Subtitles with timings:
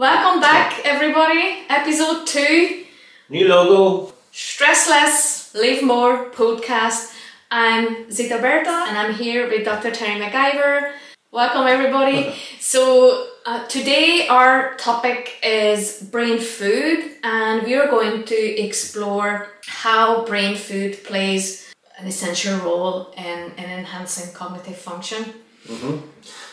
[0.00, 1.66] Welcome back, everybody.
[1.68, 2.86] Episode two.
[3.28, 4.14] New logo.
[4.32, 7.14] Stressless, Live More podcast.
[7.50, 9.90] I'm Zita Berta and I'm here with Dr.
[9.90, 10.92] Terry McIver.
[11.32, 12.34] Welcome, everybody.
[12.60, 20.24] so, uh, today our topic is brain food, and we are going to explore how
[20.24, 25.24] brain food plays an essential role in, in enhancing cognitive function.
[25.68, 25.98] Mm-hmm.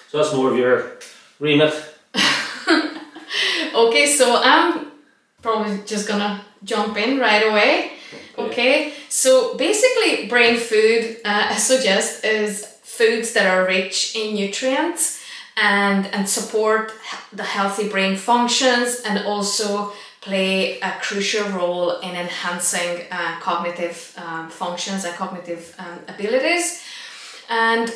[0.09, 0.97] So, that's more of your
[1.39, 1.73] remit.
[3.77, 4.91] okay, so I'm
[5.41, 7.91] probably just gonna jump in right away.
[8.37, 8.93] Okay, okay.
[9.09, 15.23] so basically, brain food, uh, I suggest, is foods that are rich in nutrients
[15.55, 16.91] and, and support
[17.31, 19.91] the healthy brain functions and also
[20.21, 26.83] play a crucial role in enhancing uh, cognitive um, functions and cognitive um, abilities.
[27.49, 27.93] And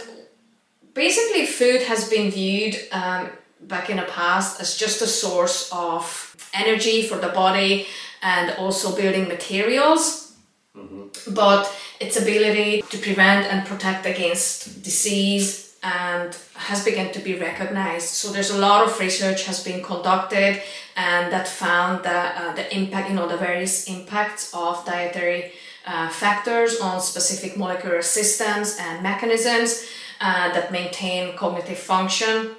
[0.93, 3.29] basically, food has been viewed um,
[3.63, 7.87] back in the past as just a source of energy for the body
[8.21, 10.35] and also building materials.
[10.75, 11.33] Mm-hmm.
[11.33, 18.09] But its ability to prevent and protect against disease and has begun to be recognized.
[18.09, 20.61] So there's a lot of research has been conducted
[20.95, 25.53] and that found that uh, the impact, you know, the various impacts of dietary
[25.85, 29.87] uh, factors on specific molecular systems and mechanisms
[30.19, 32.55] uh, that maintain cognitive function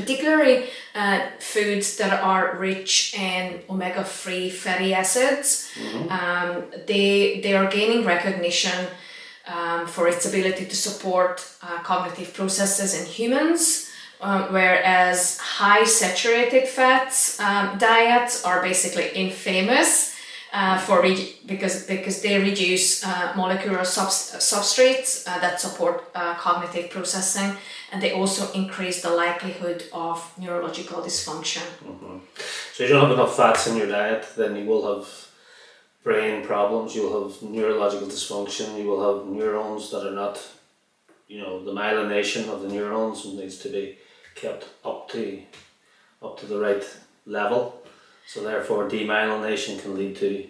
[0.00, 6.08] particularly uh, foods that are rich in omega-3 fatty acids mm-hmm.
[6.10, 8.86] um, they they are gaining recognition
[9.46, 13.90] um, for its ability to support uh, cognitive processes in humans
[14.20, 20.16] um, whereas high saturated fats um, diets are basically infamous
[20.52, 21.02] uh, for
[21.46, 27.56] because because they reduce uh, molecular substrates uh, that support uh, cognitive processing
[27.92, 31.62] and they also increase the likelihood of neurological dysfunction.
[31.84, 32.18] Mm-hmm.
[32.72, 35.08] So, if you don't have enough fats in your diet, then you will have
[36.02, 40.40] brain problems, you will have neurological dysfunction, you will have neurons that are not,
[41.28, 43.98] you know, the myelination of the neurons needs to be
[44.34, 45.42] kept up to
[46.22, 46.84] up to the right
[47.26, 47.79] level.
[48.32, 50.46] So therefore demyelination can lead to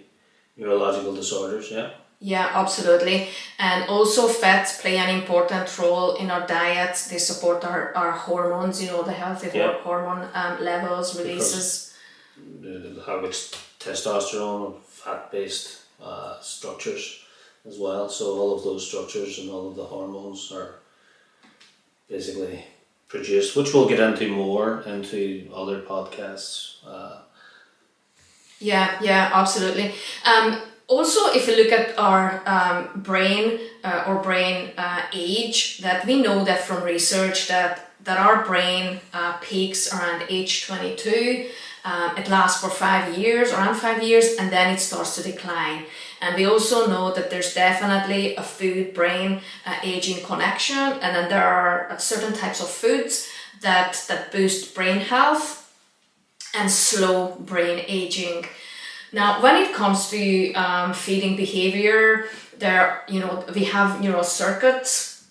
[0.59, 1.93] neurological disorders, yeah.
[2.19, 3.29] Yeah, absolutely.
[3.59, 6.95] And also fats play an important role in our diet.
[7.11, 9.79] They support our, our hormones, you know, the healthy yeah.
[9.81, 11.97] hormone um, levels, releases.
[12.61, 17.25] Because its testosterone, fat based uh, structures
[17.67, 18.11] as well.
[18.11, 20.81] So all of those structures and all of the hormones are
[22.11, 22.63] basically
[23.09, 26.75] produced, which we'll get into more into other podcasts.
[26.87, 27.23] Uh,
[28.61, 29.95] yeah, yeah, absolutely.
[30.25, 36.05] Um, also, if you look at our um, brain uh, or brain uh, age, that
[36.07, 41.49] we know that from research that that our brain uh, peaks around age 22.
[41.85, 45.85] Um, it lasts for five years, around five years, and then it starts to decline.
[46.21, 51.29] And we also know that there's definitely a food brain uh, aging connection, and then
[51.31, 53.29] there are certain types of foods
[53.61, 55.60] that, that boost brain health
[56.55, 58.45] and slow brain aging.
[59.13, 62.27] Now, when it comes to um, feeding behavior,
[62.59, 65.29] there, you know, we have neural circuits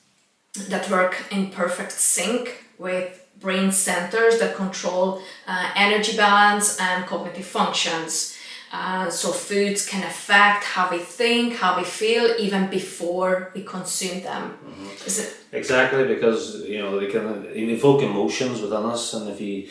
[0.67, 7.45] that work in perfect sync with brain centers that control uh, energy balance and cognitive
[7.45, 8.35] functions.
[8.71, 14.21] Uh, so foods can affect how we think, how we feel, even before we consume
[14.21, 14.59] them.
[14.63, 15.55] Mm-hmm.
[15.55, 19.67] exactly because you know they can evoke emotions within us, and if you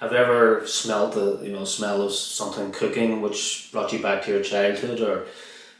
[0.00, 4.24] have you ever smelled the you know smell of something cooking which brought you back
[4.24, 5.26] to your childhood, or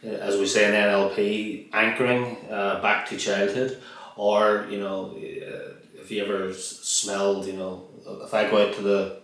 [0.05, 3.83] uh, as we say in NLP, anchoring uh, back to childhood,
[4.17, 7.89] or you know uh, if you ever smelled you know
[8.23, 9.21] if I go out to the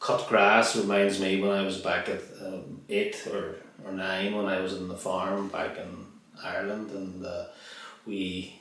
[0.00, 4.46] cut grass reminds me when I was back at um, eight or, or nine when
[4.46, 6.06] I was in the farm back in
[6.44, 7.46] Ireland and uh,
[8.06, 8.60] we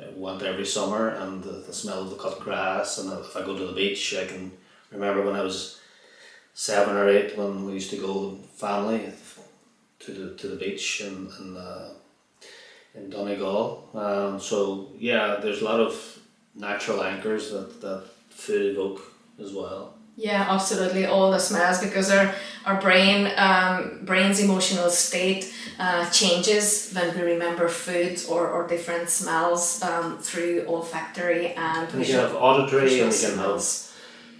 [0.00, 3.42] uh, went every summer and the, the smell of the cut grass and if I
[3.42, 4.52] go to the beach I can
[4.90, 5.80] remember when I was
[6.54, 9.12] seven or eight when we used to go family
[10.00, 11.90] to the to the beach in in, uh,
[12.94, 13.88] in Donegal.
[13.94, 16.18] Um, so yeah, there's a lot of
[16.54, 19.00] natural anchors that that food evoke
[19.40, 19.94] as well.
[20.16, 21.06] Yeah, absolutely.
[21.06, 22.34] All the smells because our
[22.66, 29.08] our brain um, brain's emotional state uh, changes when we remember foods or, or different
[29.08, 31.88] smells um, through olfactory and.
[31.94, 33.62] and you have auditory and you can have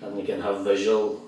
[0.02, 1.20] and you can have visual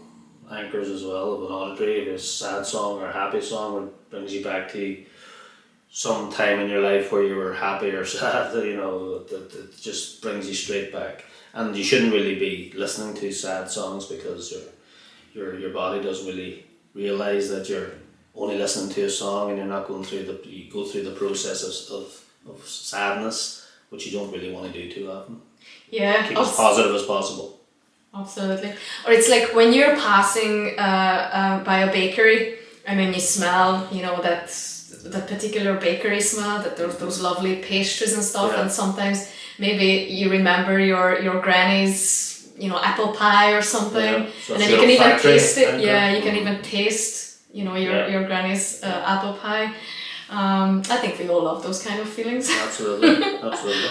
[0.51, 3.87] anchors as well of an auditory, if it's a sad song or a happy song,
[3.87, 5.05] it brings you back to
[5.91, 9.81] some time in your life where you were happy or sad, you know, that, that
[9.81, 11.25] just brings you straight back.
[11.53, 14.63] And you shouldn't really be listening to sad songs because you're
[15.35, 16.65] your your body doesn't really
[16.95, 17.91] realize that you're
[18.35, 21.11] only listening to a song and you're not going through the you go through the
[21.13, 22.25] process of of,
[22.55, 25.41] of sadness, which you don't really want to do too often.
[25.91, 27.60] Yeah, Keep as abs- positive as possible.
[28.15, 28.71] Absolutely.
[29.07, 33.89] Or it's like when you're passing uh, uh, by a bakery and then you smell,
[33.93, 34.47] you know, that
[35.05, 38.63] that particular bakery smell, that there's those lovely pastries and stuff, Yeah.
[38.63, 44.31] and sometimes maybe you remember your your granny's, you know, apple pie or something, Yeah,
[44.47, 45.81] so and then you can even taste it.
[45.81, 48.09] Yeah, you can even taste, you know, your Yeah.
[48.13, 49.73] your granny's uh, apple pie.
[50.29, 52.51] Um, I think we all love those kind of feelings.
[52.51, 53.09] Absolutely,
[53.49, 53.91] absolutely.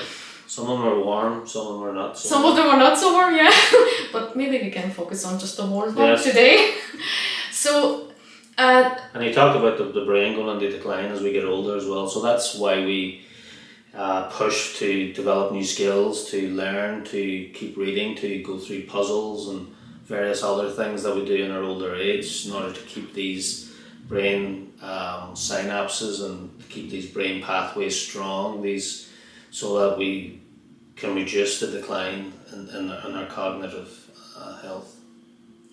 [0.50, 2.18] Some of them are warm, some of them are not.
[2.18, 2.42] So warm.
[2.42, 3.54] Some of them are not so warm, yeah.
[4.12, 6.24] but maybe we can focus on just the warm one Yes.
[6.24, 6.74] today.
[7.52, 8.08] So,
[8.58, 11.76] uh, And you talked about the, the brain going into decline as we get older
[11.76, 12.08] as well.
[12.08, 13.22] So that's why we
[13.94, 19.50] uh, push to develop new skills, to learn, to keep reading, to go through puzzles
[19.50, 19.68] and
[20.06, 23.72] various other things that we do in our older age in order to keep these
[24.08, 28.62] brain um, synapses and keep these brain pathways strong.
[28.62, 29.09] These
[29.52, 30.40] so that we
[30.96, 33.90] can reduce the decline in, in, our- in our cognitive
[34.38, 34.96] uh, health.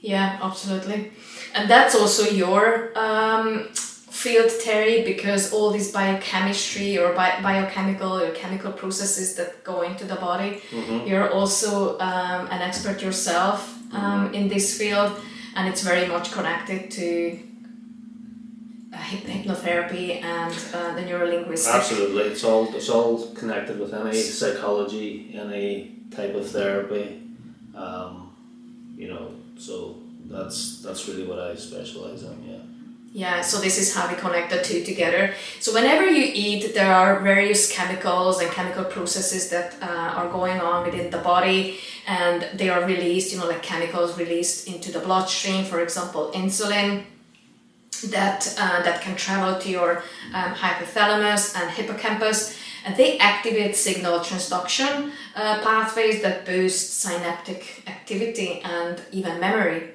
[0.00, 1.11] yeah, absolutely.
[1.55, 8.31] And that's also your um, field, Terry, because all these biochemistry or bi- biochemical or
[8.32, 10.61] chemical processes that go into the body,
[11.06, 13.58] you're also um, an expert yourself
[13.93, 15.12] um, in this field,
[15.56, 17.38] and it's very much connected to
[18.96, 21.75] hypnotherapy and uh, the neurolinguistic.
[21.75, 27.22] Absolutely, it's all it's all connected with any psychology, any type of therapy,
[27.75, 28.34] um,
[28.96, 29.32] you know.
[29.58, 29.96] So
[30.26, 32.44] that's that's really what I specialize in.
[32.48, 32.56] Yeah.
[33.12, 35.32] Yeah, so this is how we connect the two together.
[35.58, 39.87] So whenever you eat, there are various chemicals and chemical processes that uh,
[40.19, 43.32] are going on within the body, and they are released.
[43.32, 45.64] You know, like chemicals released into the bloodstream.
[45.64, 47.04] For example, insulin
[48.11, 50.03] that uh, that can travel to your
[50.35, 58.61] um, hypothalamus and hippocampus, and they activate signal transduction uh, pathways that boost synaptic activity
[58.62, 59.91] and even memory.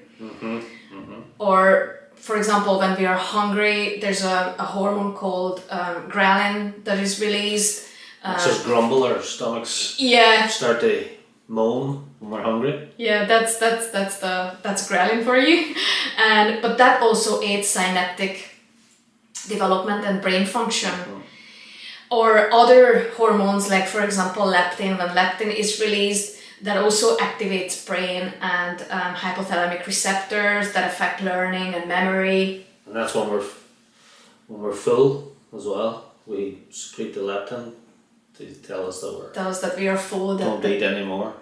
[1.40, 7.00] Or, for example, when we are hungry, there's a, a hormone called um, ghrelin that
[7.00, 7.88] is released.
[8.24, 11.08] It's just grumble our stomachs Yeah, start to
[11.52, 11.86] moan
[12.20, 12.74] when we're hungry.
[12.98, 15.76] yeah, that's that's that's the that's ghrelin for you,
[16.18, 18.36] and but that also aids synaptic
[19.48, 20.94] development and brain function.
[22.10, 24.98] Or other hormones, like for example leptin.
[25.00, 31.74] When leptin is released, that also activates brain and um, hypothalamic receptors that affect learning
[31.74, 32.66] and memory.
[32.86, 33.46] And that's when we're
[34.48, 36.12] when we're full as well.
[36.28, 37.74] We secrete the leptin
[38.38, 40.36] to tell us that we're Tell us that we are full.
[40.38, 41.34] That, don't eat anymore.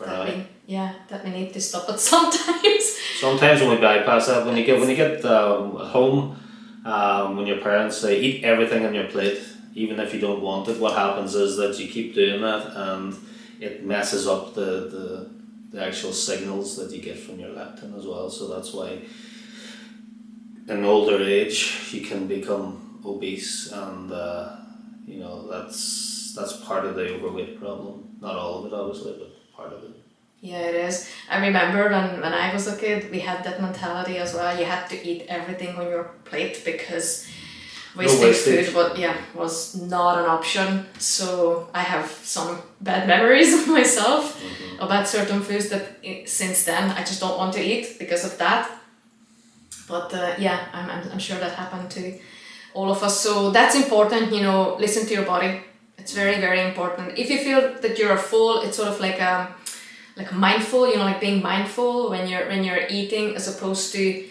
[0.00, 2.84] That we, yeah, that we need to stop it sometimes.
[3.20, 6.36] Sometimes when we bypass that, when you get when you get um, at home,
[6.84, 9.40] um, when your parents say eat everything on your plate,
[9.74, 13.16] even if you don't want it, what happens is that you keep doing that and
[13.60, 15.30] it messes up the, the,
[15.70, 18.30] the actual signals that you get from your leptin as well.
[18.30, 19.00] So that's why
[20.68, 24.56] in older age you can become obese and uh,
[25.06, 28.16] you know that's that's part of the overweight problem.
[28.20, 29.90] Not all of it obviously, but part of it.
[30.40, 31.10] Yeah, it is.
[31.28, 34.56] I remember when, when I was a kid, we had that mentality as well.
[34.56, 37.28] You had to eat everything on your plate because
[37.96, 38.66] wasting wastage.
[38.66, 40.86] food was, yeah, was not an option.
[40.98, 44.40] So I have some bad memories of myself
[44.78, 45.84] about certain foods that
[46.26, 48.70] since then I just don't want to eat because of that.
[49.88, 52.16] But uh, yeah, I'm, I'm, I'm sure that happened to
[52.74, 53.20] all of us.
[53.20, 55.62] So that's important, you know, listen to your body.
[56.08, 57.18] It's very, very important.
[57.18, 59.48] If you feel that you're full, it's sort of like um,
[60.16, 64.24] like mindful, you know, like being mindful when you're when you're eating as opposed to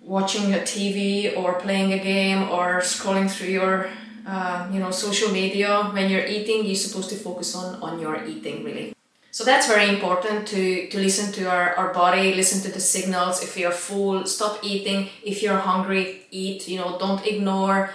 [0.00, 3.90] watching a TV or playing a game or scrolling through your
[4.26, 5.90] uh, you know social media.
[5.92, 8.94] When you're eating, you're supposed to focus on on your eating really.
[9.32, 13.42] So that's very important to, to listen to our, our body, listen to the signals.
[13.42, 15.10] If you're full, stop eating.
[15.22, 16.66] If you're hungry, eat.
[16.68, 17.92] You know, don't ignore.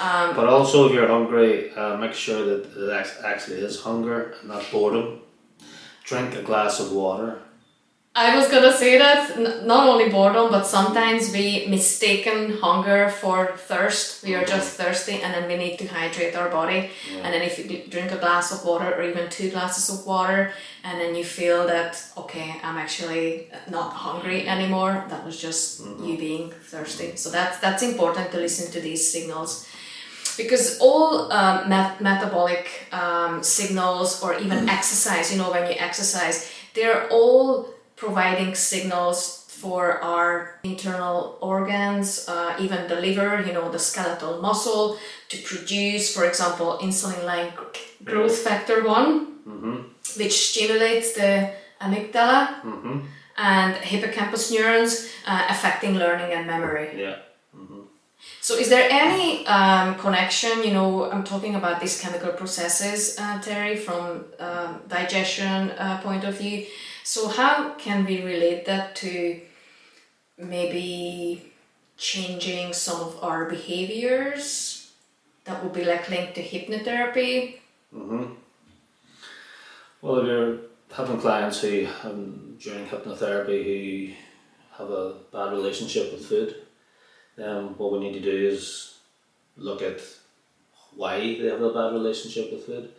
[0.00, 4.48] Um, But also, if you're hungry, uh, make sure that it actually is hunger and
[4.48, 5.20] not boredom.
[6.04, 7.38] Drink a glass of water.
[8.14, 13.54] I was gonna say that n- not only boredom, but sometimes we mistaken hunger for
[13.56, 14.24] thirst.
[14.24, 16.90] We are just thirsty, and then we need to hydrate our body.
[17.22, 20.52] And then if you drink a glass of water, or even two glasses of water,
[20.82, 25.04] and then you feel that okay, I'm actually not hungry anymore.
[25.10, 27.14] That was just you being thirsty.
[27.14, 29.67] So that's that's important to listen to these signals
[30.40, 36.36] because all um, met- metabolic um, signals or even exercise you know when you exercise
[36.74, 39.18] they're all providing signals
[39.62, 44.96] for our internal organs, uh, even the liver, you know, the skeletal muscle
[45.30, 47.52] to produce, for example, insulin like
[48.04, 49.10] growth factor one,
[49.48, 49.76] Mm-hmm.
[50.20, 52.96] which stimulates the amygdala Mm-hmm.
[53.36, 56.88] and hippocampus neurons, uh, affecting learning and memory.
[56.94, 57.16] Yeah.
[58.40, 60.62] So, is there any um, connection?
[60.62, 66.24] You know, I'm talking about these chemical processes, uh, Terry, from um, digestion uh, point
[66.24, 66.66] of view.
[67.04, 69.40] So, how can we relate that to
[70.38, 71.52] maybe
[71.96, 74.92] changing some of our behaviors
[75.44, 77.58] that would be like linked to hypnotherapy?
[77.94, 78.34] Mm-hmm.
[80.00, 80.58] Well, if you're
[80.94, 84.14] having clients who um, during hypnotherapy who
[84.76, 86.54] have a bad relationship with food,
[87.38, 88.98] then what we need to do is
[89.56, 90.00] look at
[90.94, 92.90] why they have a bad relationship with food,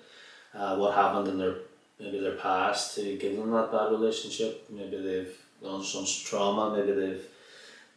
[0.53, 1.55] uh, what happened in their
[1.99, 4.65] maybe their past to give them that bad relationship.
[4.69, 6.75] Maybe they've gone some trauma.
[6.75, 7.25] Maybe they've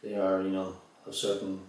[0.03, 0.75] they are you know
[1.07, 1.61] a certain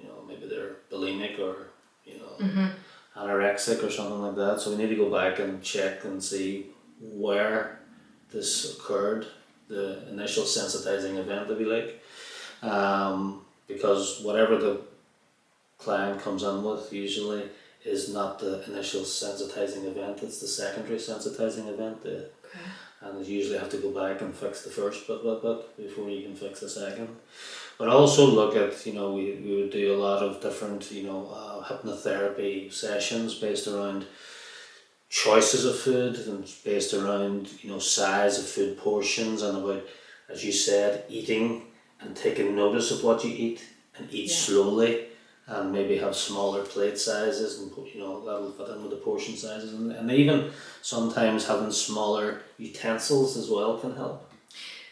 [0.00, 1.68] you know maybe they're bulimic or
[2.06, 2.70] you know
[3.16, 4.60] anorexic or something like that.
[4.60, 6.68] So we need to go back and check and see
[7.00, 7.80] where
[8.32, 9.26] this occurred,
[9.68, 12.02] the initial sensitizing event, if you like.
[12.62, 14.80] Um, because whatever the
[15.78, 17.44] client comes in with usually
[17.84, 22.02] is not the initial sensitizing event, it's the secondary sensitizing event.
[22.02, 22.30] The,
[23.00, 26.08] and you usually have to go back and fix the first bit, bit, bit before
[26.08, 27.08] you can fix the second.
[27.76, 31.04] But also look at, you know, we, we would do a lot of different, you
[31.04, 34.06] know, uh, hypnotherapy sessions based around
[35.10, 39.82] choices of food and based around, you know, size of food portions and about,
[40.30, 41.66] as you said, eating
[42.04, 43.64] and taking notice of what you eat
[43.98, 44.36] and eat Yeah.
[44.36, 45.04] slowly
[45.46, 49.36] and maybe have smaller plate sizes and you know that'll fit in with the portion
[49.36, 49.74] sizes.
[49.74, 50.50] And, and even
[50.82, 54.28] sometimes having smaller utensils as well can help.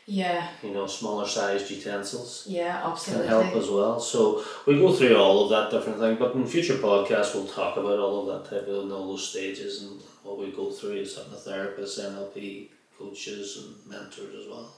[0.07, 3.29] Yeah, you know smaller sized utensils yeah, absolutely.
[3.29, 4.01] can help as well.
[4.01, 7.77] So we go through all of that different thing but in future podcasts we'll talk
[7.77, 10.99] about all of that type of and all those stages and what we go through
[11.03, 14.75] as hypnotherapists NLP coaches and mentors as well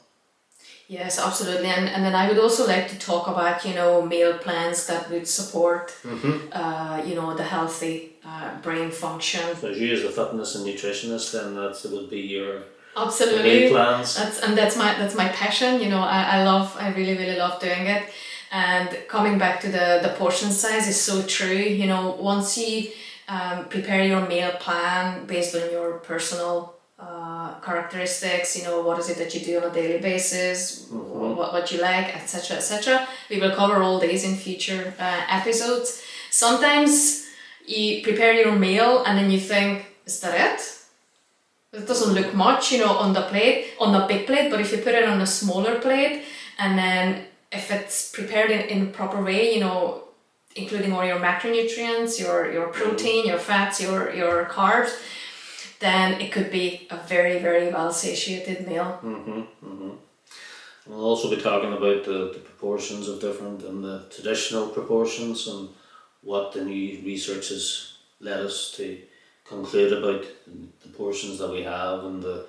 [0.89, 1.69] Yes, absolutely.
[1.69, 5.11] And, and then I would also like to talk about, you know, meal plans that
[5.11, 6.53] would support, mm-hmm.
[6.53, 9.57] uh, you know, the healthy uh, brain function.
[9.57, 12.65] so as you as a fitness and nutritionist then that would be your meal
[12.97, 13.71] Absolutely.
[13.71, 15.81] plans That's and that's my that's my passion.
[15.81, 18.05] You know, I, I love I really really love doing it.
[18.51, 21.65] And coming back to the the portion size is so true.
[21.81, 22.91] You know, once you
[23.29, 29.09] um, prepare your meal plan based on your personal uh, characteristics, you know, what is
[29.11, 31.35] it that you do on a daily basis, Mhm.
[31.39, 33.09] what, what you like, etc., etc.
[33.31, 35.89] We will cover all these in future uh, episodes.
[36.31, 36.93] Sometimes
[37.67, 39.73] you prepare your meal and then you think,
[40.07, 40.61] is that it?
[41.79, 44.73] It doesn't look much, you know, on the plate, on the big plate, but if
[44.73, 46.25] you put it on a smaller plate
[46.59, 50.05] and then if it's prepared in, in the proper way, you know,
[50.55, 54.93] including all your macronutrients, your, your protein, your fats, your, your carbs,
[55.83, 58.99] then it could be a very, very well satiated meal.
[59.03, 59.91] Mm-hmm, mm-hmm.
[60.87, 65.69] We'll also be talking about the, the proportions of different and the traditional proportions and
[66.23, 68.99] what the new research has led us to
[69.45, 72.47] conclude about the portions that we have and the,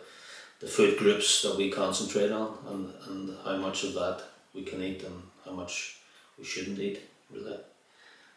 [0.59, 4.21] the food groups that we concentrate on and, and how much of that
[4.53, 5.97] we can eat and how much
[6.37, 7.57] we shouldn't eat, really.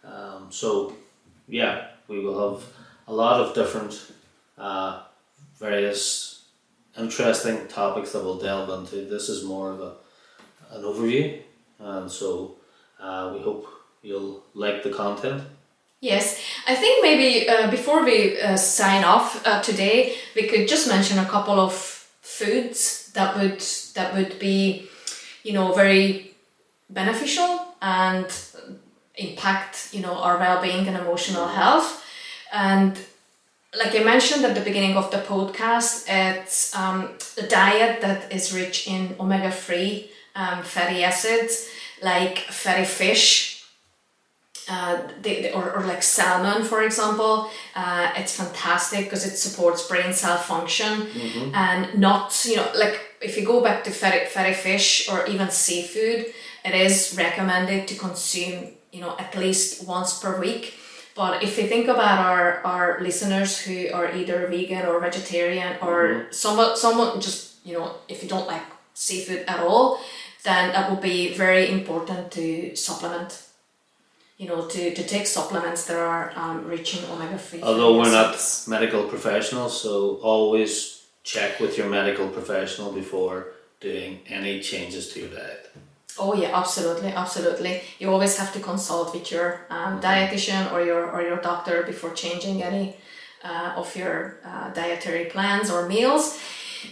[0.04, 0.94] Um, so,
[1.48, 2.64] yeah, we will have
[3.08, 4.12] a lot of different
[4.58, 5.02] uh,
[5.58, 6.44] various
[6.98, 9.04] interesting topics that we'll delve into.
[9.04, 9.92] This is more of a,
[10.70, 11.40] an overview,
[11.78, 12.56] and so
[13.00, 13.66] uh, we hope
[14.02, 15.42] you'll like the content.
[16.00, 20.88] Yes, I think maybe uh, before we uh, sign off uh, today, we could just
[20.88, 21.72] mention a couple of
[22.20, 23.60] foods that would
[23.94, 24.88] that would be,
[25.42, 26.34] you know, very
[26.90, 28.26] beneficial and
[29.16, 32.04] impact you know our well-being and emotional health.
[32.52, 32.98] And
[33.75, 38.52] like I mentioned at the beginning of the podcast, it's um, a diet that is
[38.52, 41.68] rich in omega three um, fatty acids,
[42.02, 43.56] like fatty fish
[44.68, 50.12] uh, they, or, or like salmon, for example, uh, it's fantastic because it supports brain
[50.12, 51.06] cell function.
[51.54, 55.50] And not, you know, like if you go back to fatty, fatty fish or even
[55.50, 56.26] seafood,
[56.64, 60.75] it is recommended to consume, you know, at least once per week.
[61.16, 66.26] But if you think about our, our listeners who are either vegan or vegetarian or
[66.30, 70.00] someone, someone just, you know, if you don't like seafood at all,
[70.44, 73.46] then that would be very important to supplement
[74.38, 77.62] you know, to, to take supplements that are um, rich in omega 3.
[77.62, 83.49] Although we're not medical professionals, so always check with your medical professional before
[83.80, 85.73] doing any changes to your diet.
[86.18, 87.82] Oh yeah, absolutely, absolutely.
[87.99, 92.12] You always have to consult with your um, dietitian or your or your doctor before
[92.14, 92.96] changing any
[93.44, 96.40] uh, of your uh, dietary plans or meals.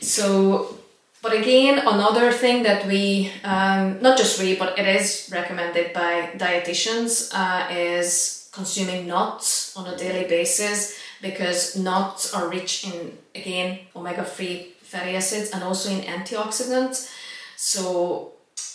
[0.01, 0.77] So,
[1.23, 6.31] but again, another thing that we um, not just we, but it is recommended by
[6.37, 13.79] dietitians uh, is consuming nuts on a daily basis because nuts are rich in again
[13.97, 17.11] omega three fatty acids and also in antioxidants.
[17.57, 18.34] So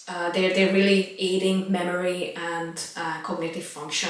[0.10, 4.10] uh, they're, they're really aiding memory and uh, cognitive function.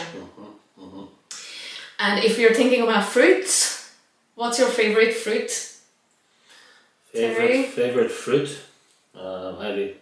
[1.99, 3.93] And if you're thinking about fruits,
[4.35, 5.51] what's your favorite fruit?
[7.13, 7.63] Terry?
[7.63, 8.59] Favorite favorite fruit.
[9.13, 9.93] Um, I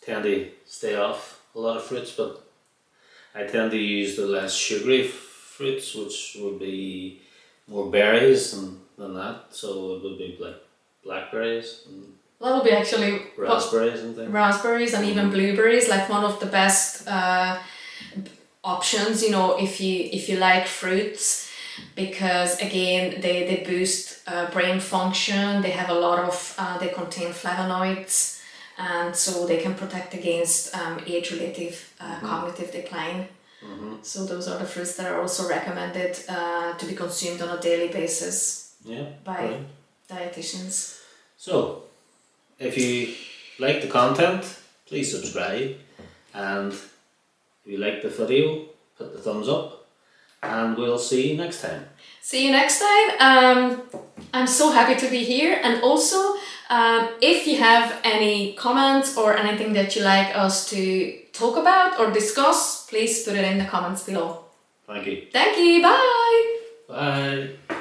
[0.00, 2.44] tend to stay off a lot of fruits, but
[3.34, 7.20] I tend to use the less sugary fruits, which would be
[7.66, 9.46] more berries than, than that.
[9.50, 10.62] So it would be like
[11.02, 12.12] blackberries and
[12.44, 14.30] That would be actually raspberries and things.
[14.30, 17.58] raspberries and even blueberries, like one of the best uh,
[18.62, 19.22] options.
[19.22, 21.50] You know, if you if you like fruits,
[21.96, 25.62] because again they they boost uh, brain function.
[25.62, 28.42] They have a lot of uh, they contain flavonoids,
[28.76, 33.28] and so they can protect against um, age related uh, cognitive decline.
[34.02, 37.60] So those are the fruits that are also recommended uh, to be consumed on a
[37.62, 39.06] daily basis Yeah.
[39.24, 39.66] by brilliant.
[40.10, 41.00] dietitians.
[41.38, 41.84] So,
[42.58, 43.14] if you
[43.58, 44.42] like the content,
[44.86, 45.76] please subscribe,
[46.32, 48.66] and if you like the video,
[48.98, 49.86] put the thumbs up,
[50.42, 51.86] and we'll see you next time.
[52.20, 53.10] See you next time.
[53.20, 53.82] Um,
[54.32, 56.36] I'm so happy to be here, and also
[56.70, 61.98] um, if you have any comments or anything that you like us to talk about
[62.00, 64.44] or discuss, please put it in the comments below.
[64.86, 65.26] Thank you.
[65.32, 65.82] Thank you.
[65.82, 66.58] Bye.
[66.88, 67.80] Bye.